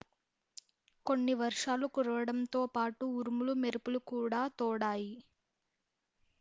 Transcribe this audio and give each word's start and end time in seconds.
కొన్ని 1.05 1.33
వర్షాలు 1.41 1.87
కురవడంతో 1.89 2.61
పాటు 2.75 3.05
ఉరుములు 3.19 3.55
మెరుపులు 3.63 4.01
కూడా 4.11 4.41
తోడాయి 4.59 5.13